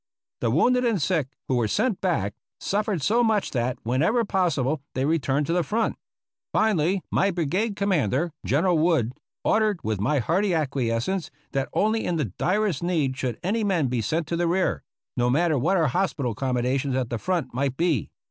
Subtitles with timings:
[0.39, 5.05] The wounded and sick who were sent back suffered so much that, whenever possible, they
[5.05, 5.95] re turned to the front.
[6.51, 8.31] Finally my brigade commander.
[8.43, 13.63] General Wood, ordered, with my hearty acquiescence, that only in the direst need should any
[13.63, 14.81] men be sent to the rear—
[15.17, 18.09] no matter what our hospital accommodations at the front might be.